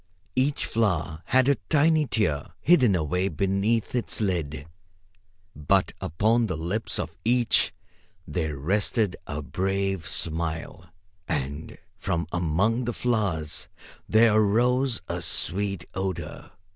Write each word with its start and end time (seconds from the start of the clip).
Each 0.35 0.65
flower 0.65 1.21
had 1.25 1.47
a 1.47 1.59
tiny 1.69 2.07
tear 2.07 2.47
hidden 2.59 2.95
away 2.95 3.27
beneath 3.27 3.93
its 3.93 4.19
lid, 4.19 4.65
but 5.55 5.93
upon 6.01 6.47
the 6.47 6.57
lips 6.57 6.97
of 6.97 7.11
each 7.23 7.71
there 8.27 8.57
rested 8.57 9.15
a 9.27 9.43
brave 9.43 10.07
smile. 10.07 10.85
And 11.27 11.77
from 11.99 12.25
among 12.31 12.85
the 12.85 12.93
flowers 12.93 13.67
there 14.09 14.33
arose 14.33 15.01
a 15.07 15.21
sweet 15.21 15.85
odor. 15.93 16.49